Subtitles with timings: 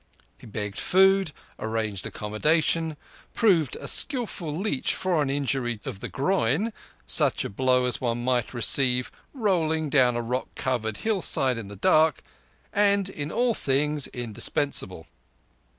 [0.39, 2.97] He begged food, arranged accommodation,
[3.35, 8.41] proved a skilful leech for an injury of the groin—such a blow as one may
[8.51, 15.05] receive rolling down a rock covered hillside in the dark—and in all things indispensable.